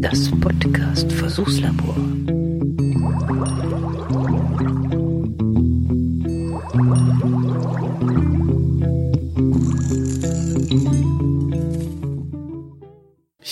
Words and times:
Das 0.00 0.30
Podcast 0.40 1.10
Versuchslabor. 1.10 1.96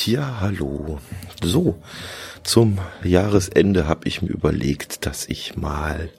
Ja, 0.05 0.41
hallo. 0.41 1.01
So, 1.43 1.83
zum 2.45 2.79
Jahresende 3.03 3.89
habe 3.89 4.07
ich 4.07 4.23
mir 4.23 4.29
überlegt, 4.29 5.05
dass 5.05 5.29
ich 5.29 5.57
mal 5.57 6.11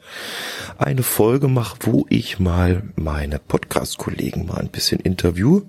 eine 0.78 1.04
Folge 1.04 1.48
mache, 1.48 1.78
wo 1.84 2.06
ich 2.10 2.38
mal 2.38 2.84
meine 2.98 3.40
Podcast-Kollegen 3.40 4.46
mal 4.46 4.58
ein 4.58 4.72
bisschen 4.72 5.00
interview. 5.00 5.62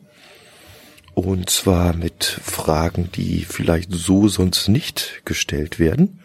Und 1.18 1.50
zwar 1.50 1.96
mit 1.96 2.22
Fragen, 2.44 3.10
die 3.10 3.44
vielleicht 3.44 3.90
so 3.90 4.28
sonst 4.28 4.68
nicht 4.68 5.22
gestellt 5.24 5.80
werden. 5.80 6.20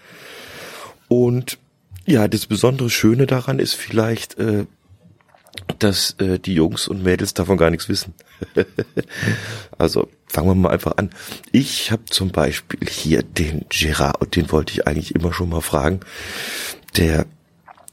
Und 1.08 1.58
ja, 2.05 2.27
das 2.27 2.45
besondere 2.45 2.91
Schöne 2.91 3.26
daran 3.26 3.58
ist 3.58 3.73
vielleicht, 3.73 4.38
äh, 4.38 4.68
dass 5.80 6.12
äh, 6.20 6.38
die 6.38 6.54
Jungs 6.54 6.88
und 6.88 7.02
Mädels 7.02 7.34
davon 7.34 7.58
gar 7.58 7.71
nichts 7.71 7.90
wissen. 7.90 8.13
also 9.80 10.09
fangen 10.27 10.49
wir 10.49 10.54
mal 10.54 10.70
einfach 10.70 10.98
an. 10.98 11.10
Ich 11.52 11.91
habe 11.91 12.05
zum 12.05 12.30
Beispiel 12.30 12.88
hier 12.88 13.23
den 13.23 13.66
Gerard, 13.70 14.21
und 14.21 14.35
den 14.35 14.52
wollte 14.52 14.73
ich 14.73 14.85
eigentlich 14.85 15.16
immer 15.16 15.34
schon 15.34 15.49
mal 15.49 15.62
fragen. 15.62 16.02
Der 16.98 17.26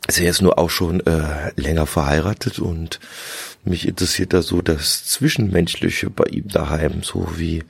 ist 0.06 0.18
ja 0.18 0.24
jetzt 0.24 0.42
nur 0.42 0.58
auch 0.58 0.68
schon 0.68 1.00
äh, 1.06 1.52
länger 1.56 1.86
verheiratet 1.86 2.58
und 2.58 3.00
mich 3.64 3.86
interessiert 3.86 4.32
da 4.32 4.42
so 4.42 4.62
das 4.62 5.04
Zwischenmenschliche 5.06 6.10
bei 6.10 6.24
ihm 6.24 6.48
daheim, 6.48 7.02
so 7.02 7.26
wie, 7.36 7.64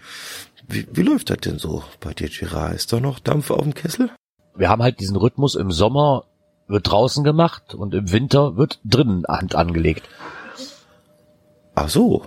wie, 0.68 0.86
wie 0.92 1.02
läuft 1.02 1.30
das 1.30 1.38
denn 1.38 1.58
so 1.58 1.82
bei 2.00 2.12
dir, 2.14 2.28
Gerard? 2.28 2.74
Ist 2.74 2.92
da 2.92 3.00
noch 3.00 3.18
Dampf 3.18 3.50
auf 3.50 3.62
dem 3.62 3.74
Kessel? 3.74 4.10
Wir 4.56 4.68
haben 4.68 4.82
halt 4.82 5.00
diesen 5.00 5.16
Rhythmus 5.16 5.54
im 5.54 5.70
Sommer 5.70 6.24
wird 6.70 6.90
draußen 6.90 7.24
gemacht 7.24 7.74
und 7.74 7.94
im 7.94 8.12
Winter 8.12 8.56
wird 8.56 8.80
drinnen 8.84 9.24
Hand 9.28 9.54
angelegt. 9.54 10.08
Ach 11.74 11.88
so. 11.88 12.24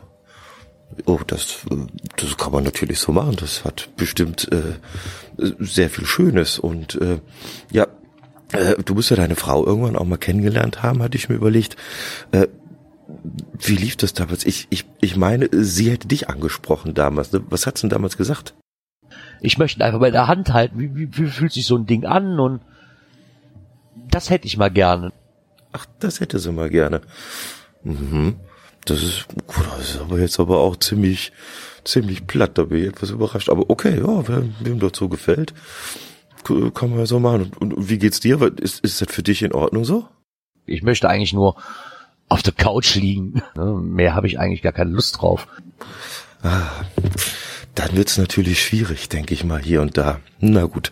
Oh, 1.06 1.20
das, 1.26 1.66
das 2.18 2.38
kann 2.38 2.52
man 2.52 2.64
natürlich 2.64 3.00
so 3.00 3.12
machen. 3.12 3.36
Das 3.40 3.66
hat 3.66 3.90
bestimmt 3.96 4.52
äh, 4.52 4.76
sehr 5.60 5.90
viel 5.90 6.06
Schönes. 6.06 6.60
Und 6.60 6.96
äh, 7.02 7.20
ja, 7.72 7.88
äh, 8.52 8.76
du 8.84 8.94
musst 8.94 9.10
ja 9.10 9.16
deine 9.16 9.36
Frau 9.36 9.66
irgendwann 9.66 9.96
auch 9.96 10.06
mal 10.06 10.18
kennengelernt 10.18 10.84
haben, 10.84 11.02
hatte 11.02 11.18
ich 11.18 11.30
mir 11.30 11.36
überlegt. 11.36 11.78
Äh, 12.32 12.48
wie 13.60 13.76
lief 13.76 13.98
das 13.98 14.14
damals? 14.14 14.46
Ich, 14.46 14.68
ich, 14.70 14.86
ich 15.02 15.16
meine, 15.16 15.50
sie 15.52 15.92
hätte 15.92 16.08
dich 16.08 16.30
angesprochen 16.30 16.94
damals. 16.94 17.32
Ne? 17.32 17.44
Was 17.50 17.66
hat 17.66 17.78
sie 17.78 17.84
denn 17.84 17.90
damals 17.90 18.18
gesagt? 18.18 18.54
Ich 19.42 19.58
möchte 19.58 19.84
einfach 19.84 20.00
bei 20.00 20.12
der 20.12 20.28
Hand 20.28 20.54
halten. 20.54 20.80
Wie, 20.80 20.96
wie, 20.96 21.18
wie 21.18 21.28
fühlt 21.28 21.54
sich 21.54 21.66
so 21.66 21.76
ein 21.76 21.86
Ding 21.86 22.06
an? 22.06 22.40
Und 22.40 22.62
das 24.10 24.30
hätte 24.30 24.48
ich 24.48 24.58
mal 24.58 24.72
gerne. 24.72 25.12
Ach, 25.72 25.86
das 26.00 26.20
hätte 26.20 26.40
sie 26.40 26.52
mal 26.52 26.70
gerne. 26.70 27.02
Mhm. 27.84 28.36
Das 28.86 29.02
ist, 29.02 29.28
das 29.48 29.90
ist 29.90 30.02
aber 30.02 30.20
jetzt 30.20 30.40
aber 30.40 30.60
auch 30.60 30.76
ziemlich, 30.76 31.32
ziemlich 31.86 32.28
platt, 32.28 32.58
da 32.58 32.64
bin 32.64 32.80
ich 32.80 32.88
etwas 32.90 33.12
überrascht. 33.12 33.50
Aber 33.50 33.70
okay, 33.70 33.98
ja, 33.98 34.28
wem, 34.28 34.56
wem 34.60 34.80
das 34.80 34.92
so 34.96 35.08
gefällt, 35.08 35.54
kann 36.44 36.90
man 36.90 37.00
ja 37.00 37.06
so 37.06 37.20
machen. 37.20 37.52
Und, 37.60 37.76
und 37.76 37.90
wie 37.90 37.98
geht's 37.98 38.20
dir? 38.20 38.42
Ist, 38.60 38.84
ist 38.84 39.02
das 39.02 39.08
für 39.10 39.24
dich 39.24 39.42
in 39.42 39.54
Ordnung 39.54 39.86
so? 39.86 40.08
Ich 40.66 40.84
möchte 40.84 41.10
eigentlich 41.10 41.34
nur 41.34 41.56
auf 42.34 42.42
der 42.42 42.54
Couch 42.54 42.96
liegen. 42.96 43.44
Ne, 43.56 43.66
mehr 43.76 44.16
habe 44.16 44.26
ich 44.26 44.40
eigentlich 44.40 44.64
gar 44.64 44.74
keine 44.74 44.90
Lust 44.90 45.22
drauf. 45.22 45.48
Ah, 46.42 46.84
dann 47.76 47.96
wird's 47.96 48.18
natürlich 48.18 48.60
schwierig, 48.60 49.08
denke 49.08 49.36
ich 49.36 49.44
mal, 49.44 49.62
hier 49.62 49.84
und 49.84 49.98
da. 50.00 50.20
Na 50.40 50.66
gut, 50.66 50.92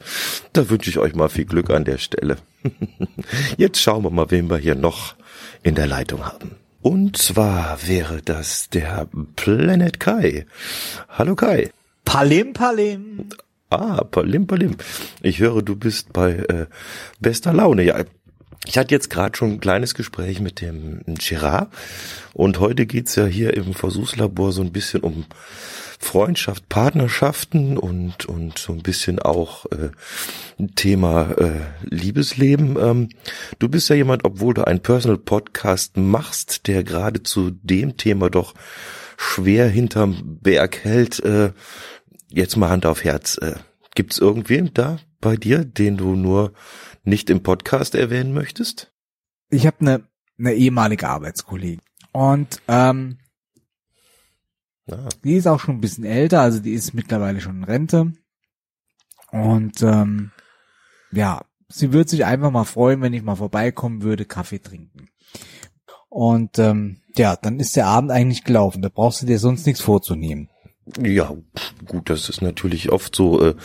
da 0.54 0.70
wünsche 0.70 0.92
ich 0.92 1.00
euch 1.00 1.16
mal 1.16 1.30
viel 1.30 1.46
Glück 1.46 1.72
an 1.72 1.84
der 1.84 1.98
Stelle. 1.98 2.38
Jetzt 3.58 3.82
schauen 3.82 4.04
wir 4.04 4.12
mal, 4.12 4.30
wen 4.30 4.52
wir 4.52 4.58
hier 4.58 4.76
noch 4.76 5.16
in 5.64 5.74
der 5.74 5.88
Leitung 5.88 6.24
haben. 6.28 6.58
Und 6.84 7.18
zwar 7.18 7.88
wäre 7.88 8.22
das 8.22 8.70
der 8.70 9.08
Planet 9.36 10.00
Kai. 10.00 10.46
Hallo 11.10 11.36
Kai. 11.36 11.72
Palim 12.06 12.54
Palim. 12.54 13.30
Ah, 13.72 14.04
Palim 14.04 14.46
Palim. 14.46 14.76
Ich 15.24 15.40
höre, 15.40 15.64
du 15.64 15.76
bist 15.76 16.14
bei 16.14 16.34
äh, 16.34 16.68
bester 17.20 17.52
Laune. 17.52 17.84
Ja, 17.84 18.04
ich 18.66 18.78
hatte 18.78 18.94
jetzt 18.94 19.10
gerade 19.10 19.36
schon 19.36 19.54
ein 19.54 19.60
kleines 19.60 19.96
Gespräch 19.96 20.40
mit 20.40 20.62
dem 20.62 21.02
Gerard 21.06 21.72
und 22.34 22.60
heute 22.60 22.86
geht's 22.86 23.16
ja 23.16 23.26
hier 23.26 23.56
im 23.56 23.74
Versuchslabor 23.74 24.52
so 24.52 24.62
ein 24.62 24.72
bisschen 24.72 25.02
um 25.02 25.26
Freundschaft, 26.00 26.68
Partnerschaften 26.68 27.78
und, 27.78 28.26
und 28.26 28.58
so 28.58 28.74
ein 28.74 28.82
bisschen 28.82 29.20
auch 29.20 29.66
äh, 29.68 29.90
Thema 30.76 31.32
äh, 31.38 31.62
Liebesleben. 31.84 32.76
Ähm, 32.80 33.10
du 33.60 33.70
bist 33.70 33.88
ja 33.90 33.96
jemand, 33.96 34.26
obwohl 34.26 34.54
du 34.54 34.66
einen 34.66 34.82
Personal 34.82 35.20
Podcast 35.20 35.98
machst, 35.98 36.68
der 36.68 36.84
gerade 36.84 37.24
zu 37.24 37.52
dem 37.52 37.98
Thema 37.98 38.30
doch 38.30 38.56
schwer 39.16 39.68
hinterm 39.70 40.40
Berg 40.42 40.84
hält. 40.84 41.20
Äh, 41.24 41.52
jetzt 42.30 42.58
mal 42.58 42.70
Hand 42.70 42.86
auf 42.88 43.04
Herz. 43.04 43.38
Äh, 43.38 43.56
Gibt 43.96 44.14
es 44.14 44.20
irgendwen 44.20 44.74
da 44.74 45.00
bei 45.20 45.36
dir, 45.36 45.66
den 45.66 45.98
du 45.98 46.16
nur 46.16 46.54
nicht 47.04 47.30
im 47.30 47.44
Podcast 47.44 47.96
erwähnen 47.96 48.34
möchtest? 48.34 48.94
Ich 49.50 49.68
habe 49.68 49.78
eine 49.82 50.04
ne 50.38 50.54
ehemalige 50.54 51.08
Arbeitskollegin 51.10 51.82
und 52.14 52.62
ähm, 52.68 53.18
Ah. 54.92 55.10
Die 55.24 55.36
ist 55.36 55.48
auch 55.48 55.60
schon 55.60 55.76
ein 55.76 55.82
bisschen 55.82 56.04
älter, 56.04 56.42
also 56.42 56.60
die 56.60 56.74
ist 56.74 56.94
mittlerweile 56.94 57.42
schon 57.42 57.58
in 57.58 57.64
Rente. 57.64 58.14
Und 59.32 59.82
ähm, 59.82 60.32
ja, 61.12 61.42
sie 61.70 61.94
würde 61.94 62.10
sich 62.10 62.26
einfach 62.26 62.52
mal 62.52 62.66
freuen, 62.66 63.02
wenn 63.02 63.14
ich 63.14 63.24
mal 63.24 63.36
vorbeikommen 63.36 64.02
würde, 64.02 64.26
Kaffee 64.26 64.60
trinken. 64.60 65.10
Und 66.10 66.60
ähm, 66.60 66.98
ja, 67.16 67.38
dann 67.38 67.60
ist 67.60 67.76
der 67.78 67.88
Abend 67.88 68.12
eigentlich 68.12 68.44
gelaufen. 68.44 68.82
Da 68.82 68.90
brauchst 68.90 69.22
du 69.22 69.26
dir 69.26 69.40
sonst 69.40 69.66
nichts 69.66 69.82
vorzunehmen. 69.82 70.50
Ja, 71.02 71.36
gut, 71.86 72.10
das 72.10 72.30
ist 72.30 72.42
natürlich 72.42 72.92
oft 72.92 73.16
so. 73.16 73.42
Äh, 73.42 73.56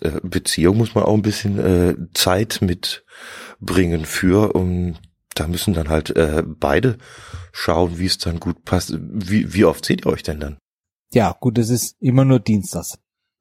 äh 0.00 0.20
Beziehung 0.22 0.78
muss 0.78 0.94
man 0.94 1.04
auch 1.04 1.14
ein 1.14 1.22
bisschen 1.22 1.58
äh, 1.58 1.96
Zeit 2.14 2.60
mitbringen 2.60 4.04
für, 4.04 4.54
um 4.54 4.96
da 5.34 5.48
müssen 5.48 5.74
dann 5.74 5.88
halt 5.88 6.10
äh, 6.10 6.44
beide 6.46 6.96
schauen, 7.52 7.98
wie 7.98 8.06
es 8.06 8.18
dann 8.18 8.38
gut 8.38 8.64
passt. 8.64 8.94
Wie, 8.96 9.52
wie 9.52 9.64
oft 9.64 9.84
seht 9.84 10.06
ihr 10.06 10.12
euch 10.12 10.22
denn 10.22 10.38
dann? 10.38 10.58
Ja, 11.12 11.36
gut, 11.40 11.58
es 11.58 11.70
ist 11.70 11.96
immer 12.00 12.24
nur 12.24 12.38
Dienstags. 12.38 12.98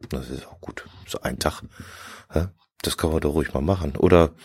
Das 0.10 0.30
ist 0.30 0.48
auch 0.48 0.60
gut. 0.60 0.86
So 1.08 1.22
ein 1.22 1.38
Tag. 1.38 1.62
Das 2.84 2.98
kann 2.98 3.12
man 3.12 3.22
doch 3.22 3.34
ruhig 3.34 3.54
mal 3.54 3.62
machen. 3.62 3.96
Oder 3.96 4.36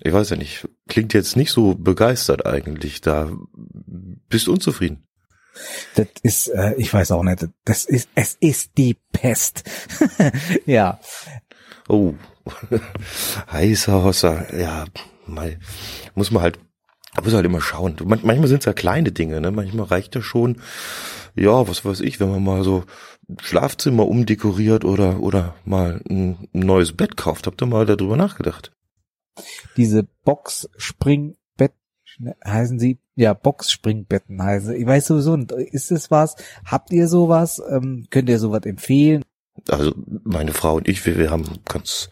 ich 0.00 0.12
weiß 0.12 0.30
ja 0.30 0.36
nicht, 0.36 0.66
klingt 0.88 1.12
jetzt 1.12 1.36
nicht 1.36 1.52
so 1.52 1.74
begeistert 1.74 2.46
eigentlich. 2.46 3.02
Da 3.02 3.30
bist 3.54 4.46
du 4.46 4.52
unzufrieden. 4.52 5.06
Das 5.94 6.06
ist, 6.22 6.48
äh, 6.48 6.74
ich 6.76 6.92
weiß 6.92 7.12
auch 7.12 7.22
nicht, 7.22 7.46
das 7.64 7.84
ist, 7.84 8.08
es 8.14 8.36
ist 8.40 8.72
die 8.78 8.96
Pest. 9.12 9.64
ja. 10.66 10.98
Oh, 11.88 12.14
heißer 13.52 14.02
Hosser, 14.02 14.54
ja, 14.58 14.84
mal, 15.26 15.58
muss 16.14 16.30
man 16.30 16.42
halt 16.42 16.58
muss 17.22 17.34
halt 17.34 17.44
immer 17.44 17.60
schauen. 17.60 17.96
Manchmal 18.04 18.46
sind 18.46 18.60
es 18.60 18.64
ja 18.64 18.72
kleine 18.72 19.12
Dinge, 19.12 19.40
ne? 19.40 19.50
Manchmal 19.50 19.86
reicht 19.86 20.14
ja 20.14 20.22
schon, 20.22 20.62
ja, 21.34 21.68
was 21.68 21.84
weiß 21.84 22.00
ich, 22.00 22.20
wenn 22.20 22.30
man 22.30 22.42
mal 22.42 22.64
so 22.64 22.84
Schlafzimmer 23.40 24.06
umdekoriert 24.06 24.84
oder, 24.84 25.20
oder 25.20 25.54
mal 25.64 26.00
ein, 26.08 26.48
neues 26.52 26.94
Bett 26.94 27.16
kauft. 27.16 27.46
Habt 27.46 27.62
ihr 27.62 27.66
mal 27.66 27.86
darüber 27.86 28.16
nachgedacht? 28.16 28.72
Diese 29.76 30.04
Box-Springbett 30.24 31.38
heißen 32.44 32.78
sie, 32.78 32.98
ja, 33.14 33.34
Box-Springbetten 33.34 34.42
heißen. 34.42 34.74
Ich 34.74 34.86
weiß 34.86 35.06
sowieso 35.06 35.36
nicht, 35.36 35.52
ist 35.52 35.90
es 35.90 36.10
was? 36.10 36.36
Habt 36.64 36.92
ihr 36.92 37.08
sowas? 37.08 37.62
Ähm, 37.70 38.06
könnt 38.10 38.28
ihr 38.28 38.38
sowas 38.38 38.64
empfehlen? 38.64 39.22
Also 39.68 39.92
meine 40.24 40.52
Frau 40.52 40.76
und 40.76 40.88
ich, 40.88 41.04
wir, 41.04 41.18
wir 41.18 41.30
haben 41.30 41.44
ganz 41.66 42.08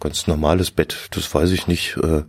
ganz 0.00 0.26
normales 0.26 0.70
Bett. 0.70 1.08
Das 1.12 1.32
weiß 1.34 1.50
ich 1.50 1.66
nicht. 1.66 1.96
Äh, 1.96 2.24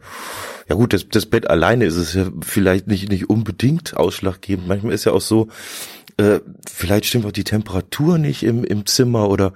ja 0.69 0.75
gut, 0.75 0.93
das, 0.93 1.09
das 1.09 1.25
Bett 1.25 1.49
alleine 1.49 1.85
ist 1.85 1.97
es 1.97 2.13
ja 2.13 2.27
vielleicht 2.41 2.87
nicht 2.87 3.09
nicht 3.09 3.29
unbedingt 3.29 3.97
ausschlaggebend. 3.97 4.67
Manchmal 4.67 4.93
ist 4.93 5.03
ja 5.03 5.11
auch 5.11 5.21
so, 5.21 5.49
äh, 6.17 6.39
vielleicht 6.69 7.05
stimmt 7.05 7.25
auch 7.25 7.33
die 7.33 7.43
Temperatur 7.43 8.17
nicht 8.17 8.43
im 8.43 8.63
im 8.63 8.85
Zimmer 8.85 9.29
oder 9.29 9.53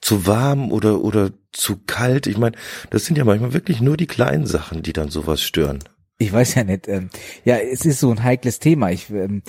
zu 0.00 0.26
warm 0.26 0.70
oder 0.70 1.02
oder 1.02 1.30
zu 1.52 1.78
kalt. 1.86 2.26
Ich 2.26 2.36
meine, 2.36 2.56
das 2.90 3.06
sind 3.06 3.16
ja 3.16 3.24
manchmal 3.24 3.54
wirklich 3.54 3.80
nur 3.80 3.96
die 3.96 4.06
kleinen 4.06 4.46
Sachen, 4.46 4.82
die 4.82 4.92
dann 4.92 5.08
sowas 5.08 5.40
stören. 5.40 5.78
Ich 6.22 6.32
weiß 6.32 6.54
ja 6.54 6.64
nicht. 6.64 6.86
Ähm, 6.86 7.10
ja, 7.44 7.56
es 7.56 7.84
ist 7.84 7.98
so 7.98 8.10
ein 8.10 8.22
heikles 8.22 8.60
Thema. 8.60 8.90
Ich 8.90 9.10
ähm, 9.10 9.42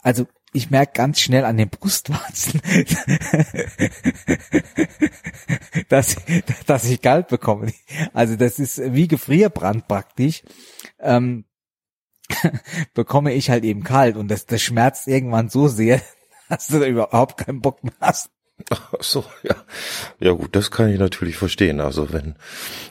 also 0.00 0.26
ich 0.52 0.70
merke 0.70 0.92
ganz 0.94 1.20
schnell 1.20 1.44
an 1.44 1.56
den 1.56 1.68
Brustwarzen, 1.68 2.60
dass, 5.88 6.16
dass 6.66 6.84
ich 6.84 7.02
kalt 7.02 7.28
bekomme. 7.28 7.72
Also 8.14 8.36
das 8.36 8.58
ist 8.58 8.80
wie 8.94 9.08
Gefrierbrand 9.08 9.88
praktisch. 9.88 10.42
Ähm, 11.00 11.44
bekomme 12.94 13.34
ich 13.34 13.50
halt 13.50 13.64
eben 13.64 13.82
kalt 13.82 14.16
und 14.16 14.28
das, 14.28 14.46
das 14.46 14.62
schmerzt 14.62 15.08
irgendwann 15.08 15.48
so 15.48 15.68
sehr, 15.68 16.00
dass 16.48 16.68
du 16.68 16.78
da 16.78 16.86
überhaupt 16.86 17.38
keinen 17.38 17.60
Bock 17.60 17.82
mehr 17.82 17.94
hast, 18.00 18.30
Ach 18.70 18.92
so, 19.00 19.24
ja. 19.42 19.54
Ja 20.20 20.32
gut, 20.32 20.56
das 20.56 20.70
kann 20.70 20.90
ich 20.90 20.98
natürlich 20.98 21.36
verstehen. 21.36 21.80
Also 21.80 22.12
wenn 22.12 22.34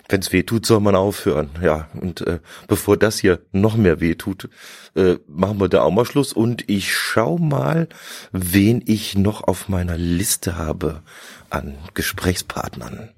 wenn's 0.08 0.32
weh 0.32 0.44
tut, 0.44 0.66
soll 0.66 0.80
man 0.80 0.96
aufhören. 0.96 1.50
Ja, 1.62 1.90
und 2.00 2.22
äh, 2.22 2.40
bevor 2.68 2.98
das 2.98 3.20
hier 3.20 3.42
noch 3.52 3.76
mehr 3.76 4.00
weh 4.00 4.16
tut, 4.16 4.50
äh, 4.96 5.18
machen 5.28 5.60
wir 5.60 5.70
da 5.70 5.82
auch 5.82 5.92
mal 5.92 6.06
Schluss 6.06 6.34
und 6.34 6.70
ich 6.70 6.96
schau 6.96 7.38
mal, 7.38 7.90
wen 8.32 8.82
ich 8.86 9.18
noch 9.18 9.44
auf 9.44 9.68
meiner 9.70 9.98
Liste 9.98 10.58
habe 10.58 11.04
an 11.50 11.78
Gesprächspartnern. 11.94 13.12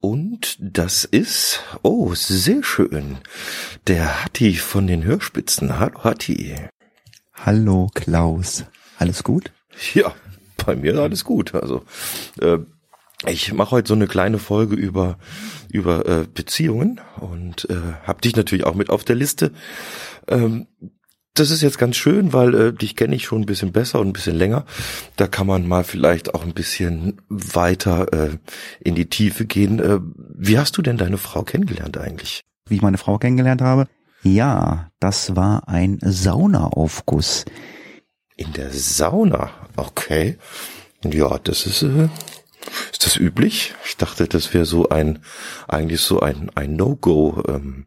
Und 0.00 0.56
das 0.60 1.04
ist, 1.04 1.62
oh, 1.82 2.14
sehr 2.14 2.62
schön, 2.62 3.18
der 3.86 4.22
Hatti 4.24 4.54
von 4.54 4.86
den 4.86 5.02
Hörspitzen. 5.02 5.78
Hallo 5.78 6.04
Hatti. 6.04 6.54
Hallo 7.34 7.90
Klaus. 7.94 8.64
Alles 8.98 9.24
gut? 9.24 9.50
Ja, 9.94 10.14
bei 10.66 10.76
mir 10.76 10.96
alles 10.98 11.24
gut. 11.24 11.54
Also 11.54 11.82
äh, 12.40 12.58
ich 13.26 13.52
mache 13.52 13.70
heute 13.70 13.88
so 13.88 13.94
eine 13.94 14.06
kleine 14.06 14.38
Folge 14.38 14.76
über 14.76 15.18
über 15.70 16.06
äh, 16.06 16.26
Beziehungen 16.32 17.00
und 17.18 17.68
äh, 17.70 17.94
habe 18.04 18.20
dich 18.20 18.36
natürlich 18.36 18.66
auch 18.66 18.74
mit 18.74 18.90
auf 18.90 19.04
der 19.04 19.16
Liste. 19.16 19.52
Ähm, 20.28 20.66
das 21.34 21.50
ist 21.50 21.60
jetzt 21.60 21.78
ganz 21.78 21.96
schön, 21.96 22.32
weil 22.32 22.54
äh, 22.54 22.72
dich 22.72 22.96
kenne 22.96 23.14
ich 23.14 23.24
schon 23.24 23.42
ein 23.42 23.46
bisschen 23.46 23.72
besser 23.72 24.00
und 24.00 24.08
ein 24.08 24.12
bisschen 24.12 24.36
länger. 24.36 24.64
Da 25.16 25.26
kann 25.26 25.46
man 25.46 25.68
mal 25.68 25.84
vielleicht 25.84 26.34
auch 26.34 26.42
ein 26.42 26.54
bisschen 26.54 27.20
weiter 27.28 28.12
äh, 28.12 28.38
in 28.80 28.94
die 28.94 29.08
Tiefe 29.08 29.44
gehen. 29.44 29.78
Äh, 29.78 30.00
wie 30.34 30.58
hast 30.58 30.76
du 30.78 30.82
denn 30.82 30.96
deine 30.96 31.18
Frau 31.18 31.42
kennengelernt 31.42 31.98
eigentlich? 31.98 32.44
Wie 32.68 32.76
ich 32.76 32.82
meine 32.82 32.98
Frau 32.98 33.18
kennengelernt 33.18 33.60
habe? 33.60 33.86
Ja, 34.22 34.90
das 34.98 35.36
war 35.36 35.68
ein 35.68 35.98
Saunaaufguss. 36.00 37.44
In 38.36 38.52
der 38.52 38.70
Sauna? 38.70 39.50
Okay. 39.76 40.36
Ja, 41.02 41.38
das 41.38 41.66
ist, 41.66 41.82
äh, 41.82 42.08
ist 42.92 43.06
das 43.06 43.16
üblich? 43.16 43.74
Ich 43.86 43.96
dachte, 43.96 44.28
das 44.28 44.52
wäre 44.52 44.66
so 44.66 44.88
ein, 44.90 45.20
eigentlich 45.68 46.00
so 46.02 46.20
ein, 46.20 46.50
ein 46.54 46.76
No-Go. 46.76 47.42
Ähm, 47.48 47.86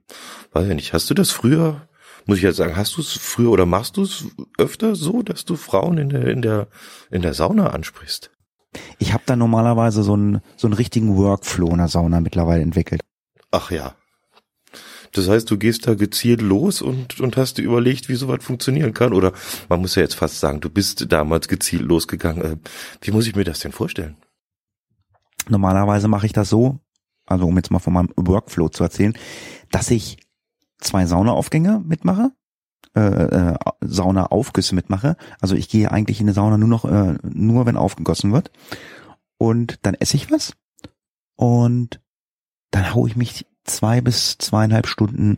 weiß 0.54 0.68
ich 0.68 0.76
nicht. 0.76 0.94
Hast 0.94 1.10
du 1.10 1.14
das 1.14 1.30
früher, 1.30 1.88
muss 2.26 2.38
ich 2.38 2.44
jetzt 2.44 2.58
sagen, 2.58 2.76
hast 2.76 2.98
du 2.98 3.02
es 3.02 3.14
früher 3.14 3.52
oder 3.52 3.68
machst 3.68 3.98
du 3.98 4.04
es 4.04 4.26
öfter 4.58 4.96
so, 4.96 5.22
dass 5.22 5.46
du 5.46 5.56
Frauen 5.56 6.00
in 6.00 6.10
der, 6.10 6.28
in 6.28 6.42
der, 6.42 6.68
in 7.12 7.22
der 7.22 7.36
Sauna 7.36 7.68
ansprichst? 7.68 8.32
Ich 8.98 9.14
habe 9.14 9.24
da 9.28 9.36
normalerweise 9.36 10.02
so 10.02 10.14
einen, 10.14 10.42
so 10.58 10.68
einen 10.68 10.76
richtigen 10.76 11.16
Workflow 11.16 11.70
in 11.70 11.78
der 11.78 11.88
Sauna 11.88 12.22
mittlerweile 12.22 12.64
entwickelt. 12.64 13.02
Ach 13.52 13.72
ja, 13.72 13.96
das 15.14 15.28
heißt, 15.28 15.50
du 15.50 15.58
gehst 15.58 15.88
da 15.88 15.96
gezielt 15.96 16.42
los 16.42 16.82
und, 16.82 17.20
und 17.20 17.38
hast 17.38 17.58
dir 17.58 17.64
überlegt, 17.64 18.10
wie 18.10 18.16
sowas 18.16 18.44
funktionieren 18.44 18.94
kann. 18.94 19.14
Oder 19.14 19.34
man 19.68 19.82
muss 19.82 19.96
ja 19.96 20.02
jetzt 20.02 20.16
fast 20.16 20.40
sagen, 20.40 20.62
du 20.62 20.70
bist 20.70 21.12
damals 21.12 21.48
gezielt 21.48 21.84
losgegangen. 21.84 22.44
Äh, 22.44 22.58
wie 23.02 23.12
muss 23.12 23.28
ich 23.28 23.36
mir 23.36 23.44
das 23.44 23.60
denn 23.60 23.72
vorstellen? 23.72 24.18
Normalerweise 25.48 26.08
mache 26.08 26.26
ich 26.26 26.34
das 26.34 26.50
so, 26.50 26.80
also 27.26 27.48
um 27.48 27.56
jetzt 27.58 27.72
mal 27.72 27.80
von 27.80 27.94
meinem 27.94 28.10
Workflow 28.16 28.70
zu 28.70 28.84
erzählen, 28.84 29.14
dass 29.72 29.90
ich 29.90 30.18
zwei 30.80 31.06
Saunaaufgänge 31.06 31.82
mitmache, 31.86 32.32
äh, 32.96 33.02
äh, 33.02 33.56
Saunaaufgüsse 33.82 34.76
mitmache. 34.76 35.16
Also 35.42 35.56
ich 35.56 35.70
gehe 35.70 35.92
eigentlich 35.92 36.20
in 36.20 36.28
eine 36.28 36.34
Sauna 36.34 36.58
nur 36.58 36.70
noch, 36.70 36.86
äh, 36.86 37.18
nur 37.24 37.66
wenn 37.66 37.78
aufgegossen 37.78 38.32
wird. 38.32 38.52
Und 39.38 39.80
dann 39.84 39.96
esse 39.96 40.18
ich 40.18 40.32
was 40.32 40.54
und 41.36 42.02
dann 42.72 42.94
hau 42.94 43.08
ich 43.08 43.16
mich 43.16 43.46
zwei 43.70 44.02
bis 44.02 44.38
zweieinhalb 44.38 44.88
Stunden 44.88 45.38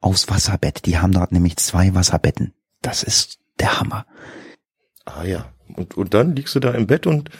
aufs 0.00 0.28
Wasserbett. 0.28 0.86
Die 0.86 0.98
haben 0.98 1.12
dort 1.12 1.32
nämlich 1.32 1.56
zwei 1.56 1.94
Wasserbetten. 1.94 2.52
Das 2.82 3.02
ist 3.02 3.38
der 3.58 3.80
Hammer. 3.80 4.06
Ah 5.04 5.24
ja. 5.24 5.46
Und, 5.76 5.96
und 5.96 6.14
dann 6.14 6.34
liegst 6.34 6.54
du 6.54 6.60
da 6.60 6.72
im 6.72 6.86
Bett 6.86 7.06
und 7.06 7.30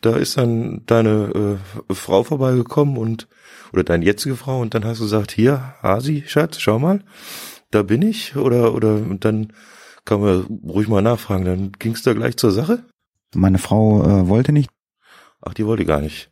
da 0.00 0.16
ist 0.16 0.36
dann 0.36 0.84
deine 0.86 1.58
äh, 1.88 1.94
Frau 1.94 2.24
vorbeigekommen 2.24 2.96
und 2.96 3.28
oder 3.72 3.84
deine 3.84 4.04
jetzige 4.04 4.36
Frau 4.36 4.60
und 4.60 4.74
dann 4.74 4.84
hast 4.84 4.98
du 4.98 5.04
gesagt, 5.04 5.32
hier, 5.32 5.74
Hasi, 5.82 6.24
Schatz, 6.26 6.60
schau 6.60 6.78
mal, 6.78 7.02
da 7.70 7.82
bin 7.82 8.02
ich 8.02 8.36
oder 8.36 8.74
oder 8.74 8.94
und 8.94 9.24
dann 9.24 9.52
kann 10.04 10.20
man 10.20 10.60
ruhig 10.64 10.88
mal 10.88 11.02
nachfragen, 11.02 11.44
dann 11.44 11.72
ging's 11.72 12.02
da 12.02 12.12
gleich 12.12 12.36
zur 12.36 12.52
Sache? 12.52 12.84
Meine 13.34 13.58
Frau 13.58 14.02
äh, 14.04 14.28
wollte 14.28 14.52
nicht. 14.52 14.70
Ach, 15.40 15.54
die 15.54 15.66
wollte 15.66 15.84
gar 15.84 16.00
nicht. 16.00 16.30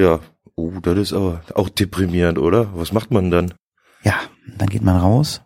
Ja, 0.00 0.20
Oh, 0.60 0.78
das 0.82 0.98
ist 0.98 1.12
aber 1.14 1.42
auch 1.54 1.70
deprimierend, 1.70 2.38
oder? 2.38 2.76
Was 2.76 2.92
macht 2.92 3.10
man 3.10 3.30
dann? 3.30 3.54
Ja, 4.02 4.14
dann 4.58 4.68
geht 4.68 4.82
man 4.82 4.96
raus, 4.96 5.40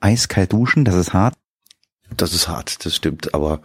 eiskalt 0.00 0.54
duschen, 0.54 0.86
das 0.86 0.94
ist 0.94 1.12
hart. 1.12 1.34
Das 2.16 2.32
ist 2.32 2.48
hart, 2.48 2.84
das 2.86 2.96
stimmt, 2.96 3.34
aber 3.34 3.60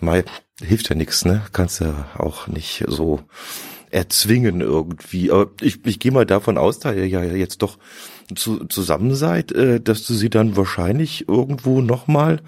mal 0.00 0.24
hilft 0.62 0.88
ja 0.88 0.96
nichts, 0.96 1.26
ne? 1.26 1.42
Kannst 1.52 1.80
ja 1.80 2.06
auch 2.16 2.46
nicht 2.46 2.84
so 2.86 3.20
erzwingen 3.90 4.62
irgendwie. 4.62 5.30
Aber 5.30 5.50
ich, 5.60 5.84
ich 5.84 5.98
gehe 5.98 6.12
mal 6.12 6.24
davon 6.24 6.56
aus, 6.56 6.78
da 6.78 6.92
ihr 6.92 7.08
ja 7.08 7.22
jetzt 7.22 7.60
doch 7.60 7.78
zu, 8.34 8.64
zusammen 8.66 9.14
seid, 9.14 9.52
äh, 9.52 9.80
dass 9.80 10.06
du 10.06 10.14
sie 10.14 10.30
dann 10.30 10.56
wahrscheinlich 10.56 11.28
irgendwo 11.28 11.82
nochmal 11.82 12.40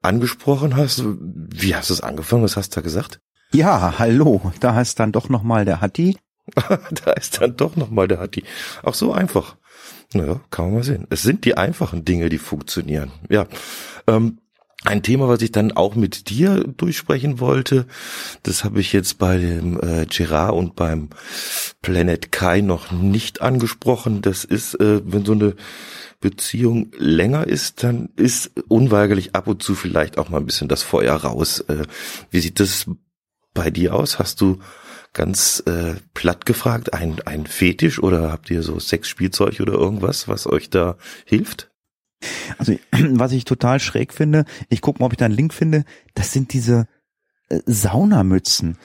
angesprochen 0.00 0.74
hast. 0.76 1.02
Wie 1.04 1.74
hast 1.74 1.90
du 1.90 1.94
es 1.94 2.00
angefangen? 2.00 2.44
Was 2.44 2.56
hast 2.56 2.70
du 2.70 2.76
da 2.76 2.80
gesagt? 2.80 3.20
Ja, 3.52 3.98
hallo, 3.98 4.52
da 4.60 4.80
ist 4.80 5.00
dann 5.00 5.12
doch 5.12 5.28
nochmal 5.28 5.66
der 5.66 5.82
Hatti. 5.82 6.16
da 7.04 7.12
ist 7.12 7.40
dann 7.40 7.56
doch 7.56 7.76
nochmal 7.76 8.08
der 8.08 8.20
Hatti. 8.20 8.44
Auch 8.82 8.94
so 8.94 9.12
einfach. 9.12 9.56
Naja, 10.12 10.40
kann 10.50 10.66
man 10.66 10.74
mal 10.74 10.82
sehen. 10.82 11.06
Es 11.10 11.22
sind 11.22 11.44
die 11.44 11.56
einfachen 11.56 12.04
Dinge, 12.04 12.28
die 12.28 12.38
funktionieren. 12.38 13.12
Ja. 13.28 13.46
Ähm, 14.06 14.38
ein 14.84 15.02
Thema, 15.02 15.28
was 15.28 15.42
ich 15.42 15.52
dann 15.52 15.72
auch 15.72 15.94
mit 15.94 16.30
dir 16.30 16.64
durchsprechen 16.64 17.38
wollte, 17.38 17.86
das 18.42 18.64
habe 18.64 18.80
ich 18.80 18.94
jetzt 18.94 19.18
bei 19.18 19.36
dem 19.36 19.78
äh, 19.78 20.06
Gerard 20.06 20.54
und 20.54 20.74
beim 20.74 21.10
Planet 21.82 22.32
Kai 22.32 22.62
noch 22.62 22.90
nicht 22.90 23.42
angesprochen. 23.42 24.22
Das 24.22 24.44
ist, 24.44 24.80
äh, 24.80 25.02
wenn 25.04 25.26
so 25.26 25.32
eine 25.32 25.54
Beziehung 26.20 26.92
länger 26.96 27.46
ist, 27.46 27.82
dann 27.82 28.08
ist 28.16 28.52
unweigerlich 28.68 29.34
ab 29.34 29.48
und 29.48 29.62
zu 29.62 29.74
vielleicht 29.74 30.16
auch 30.16 30.30
mal 30.30 30.38
ein 30.38 30.46
bisschen 30.46 30.68
das 30.68 30.82
Feuer 30.82 31.14
raus. 31.14 31.60
Äh, 31.60 31.84
wie 32.30 32.40
sieht 32.40 32.58
das 32.58 32.86
bei 33.52 33.70
dir 33.70 33.94
aus? 33.94 34.18
Hast 34.18 34.40
du 34.40 34.60
ganz 35.12 35.62
äh, 35.66 35.94
platt 36.14 36.46
gefragt, 36.46 36.94
ein, 36.94 37.20
ein 37.26 37.46
Fetisch 37.46 38.02
oder 38.02 38.30
habt 38.30 38.50
ihr 38.50 38.62
so 38.62 38.78
Sexspielzeug 38.78 39.60
oder 39.60 39.72
irgendwas, 39.72 40.28
was 40.28 40.46
euch 40.46 40.70
da 40.70 40.96
hilft? 41.24 41.70
Also 42.58 42.78
was 42.92 43.32
ich 43.32 43.44
total 43.44 43.80
schräg 43.80 44.12
finde, 44.12 44.44
ich 44.68 44.80
gucke 44.80 45.00
mal, 45.00 45.06
ob 45.06 45.12
ich 45.12 45.18
da 45.18 45.24
einen 45.24 45.34
Link 45.34 45.54
finde, 45.54 45.84
das 46.14 46.32
sind 46.32 46.52
diese 46.52 46.86
äh, 47.48 47.60
Saunamützen. 47.66 48.78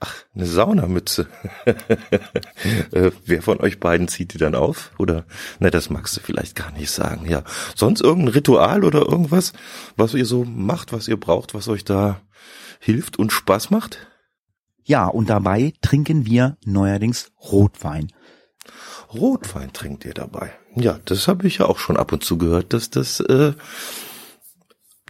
Ach, 0.00 0.14
eine 0.32 0.46
Saunamütze. 0.46 1.26
äh, 1.64 3.10
wer 3.26 3.42
von 3.42 3.60
euch 3.60 3.80
beiden 3.80 4.06
zieht 4.06 4.32
die 4.32 4.38
dann 4.38 4.54
auf? 4.54 4.92
Oder, 4.96 5.26
ne, 5.58 5.72
das 5.72 5.90
magst 5.90 6.16
du 6.16 6.20
vielleicht 6.20 6.54
gar 6.54 6.70
nicht 6.70 6.90
sagen, 6.90 7.28
ja. 7.28 7.42
Sonst 7.74 8.00
irgendein 8.00 8.34
Ritual 8.34 8.84
oder 8.84 9.00
irgendwas, 9.00 9.52
was 9.96 10.14
ihr 10.14 10.24
so 10.24 10.44
macht, 10.44 10.92
was 10.92 11.08
ihr 11.08 11.18
braucht, 11.18 11.52
was 11.52 11.66
euch 11.66 11.84
da 11.84 12.20
hilft 12.78 13.18
und 13.18 13.32
Spaß 13.32 13.70
macht? 13.70 14.06
Ja, 14.88 15.06
und 15.06 15.28
dabei 15.28 15.74
trinken 15.82 16.24
wir 16.24 16.56
neuerdings 16.64 17.30
Rotwein. 17.52 18.10
Rotwein 19.12 19.70
trinkt 19.74 20.06
ihr 20.06 20.14
dabei. 20.14 20.50
Ja, 20.76 20.98
das 21.04 21.28
habe 21.28 21.46
ich 21.46 21.58
ja 21.58 21.66
auch 21.66 21.78
schon 21.78 21.98
ab 21.98 22.10
und 22.10 22.24
zu 22.24 22.38
gehört, 22.38 22.72
dass 22.72 22.88
das 22.88 23.20
äh, 23.20 23.52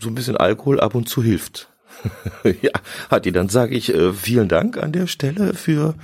so 0.02 0.08
ein 0.08 0.16
bisschen 0.16 0.36
Alkohol 0.36 0.80
ab 0.80 0.96
und 0.96 1.08
zu 1.08 1.22
hilft. 1.22 1.70
ja, 2.60 2.72
Hatti, 3.08 3.30
dann 3.30 3.48
sage 3.48 3.76
ich 3.76 3.94
äh, 3.94 4.12
vielen 4.12 4.48
Dank 4.48 4.78
an 4.78 4.90
der 4.90 5.06
Stelle 5.06 5.54
für 5.54 5.94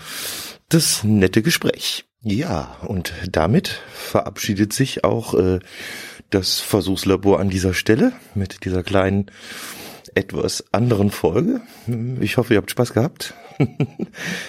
das 0.68 1.02
nette 1.02 1.42
Gespräch. 1.42 2.04
Ja, 2.22 2.76
und 2.86 3.12
damit 3.28 3.80
verabschiedet 3.92 4.72
sich 4.72 5.02
auch 5.02 5.34
äh, 5.34 5.58
das 6.30 6.60
Versuchslabor 6.60 7.40
an 7.40 7.50
dieser 7.50 7.74
Stelle 7.74 8.12
mit 8.36 8.64
dieser 8.64 8.84
kleinen 8.84 9.32
etwas 10.14 10.64
anderen 10.70 11.10
Folge. 11.10 11.60
Ich 12.20 12.36
hoffe, 12.36 12.54
ihr 12.54 12.58
habt 12.58 12.70
Spaß 12.70 12.92
gehabt. 12.92 13.34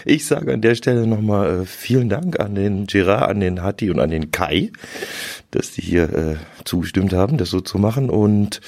Ich 0.05 0.25
sage 0.25 0.53
an 0.53 0.61
der 0.61 0.75
Stelle 0.75 1.07
nochmal 1.07 1.61
äh, 1.61 1.65
vielen 1.65 2.09
Dank 2.09 2.39
an 2.39 2.55
den 2.55 2.85
Gerard, 2.85 3.29
an 3.29 3.39
den 3.39 3.63
Hatti 3.63 3.89
und 3.89 3.99
an 3.99 4.09
den 4.09 4.31
Kai, 4.31 4.71
dass 5.51 5.71
die 5.71 5.81
hier 5.81 6.13
äh, 6.13 6.35
zugestimmt 6.63 7.13
haben, 7.13 7.37
das 7.37 7.49
so 7.49 7.61
zu 7.61 7.77
machen. 7.77 8.09
Und 8.09 8.61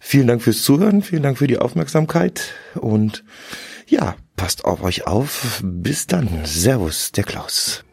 vielen 0.00 0.26
Dank 0.26 0.42
fürs 0.42 0.62
Zuhören, 0.62 1.02
vielen 1.02 1.22
Dank 1.22 1.38
für 1.38 1.46
die 1.46 1.58
Aufmerksamkeit 1.58 2.52
und 2.74 3.24
ja, 3.86 4.16
passt 4.36 4.64
auf 4.64 4.82
euch 4.82 5.06
auf. 5.06 5.60
Bis 5.64 6.06
dann. 6.06 6.28
Servus, 6.44 7.12
der 7.12 7.24
Klaus. 7.24 7.84